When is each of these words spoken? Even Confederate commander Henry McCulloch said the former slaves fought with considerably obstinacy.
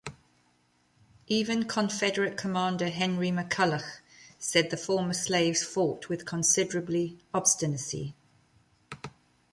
Even 1.27 1.65
Confederate 1.65 2.35
commander 2.35 2.89
Henry 2.89 3.29
McCulloch 3.29 3.99
said 4.39 4.71
the 4.71 4.75
former 4.75 5.13
slaves 5.13 5.63
fought 5.63 6.09
with 6.09 6.25
considerably 6.25 7.19
obstinacy. 7.35 8.15